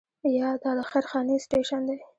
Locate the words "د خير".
0.77-1.05